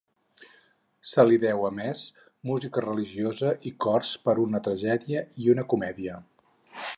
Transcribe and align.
Se 1.09 1.25
li 1.27 1.35
deu, 1.43 1.65
a 1.69 1.69
més, 1.79 2.01
música 2.51 2.83
religiosa 2.87 3.53
i 3.71 3.75
cors 3.85 4.15
per 4.25 4.35
una 4.47 4.63
tragèdia 4.69 5.23
i 5.45 5.55
una 5.57 5.67
comèdia. 5.75 6.19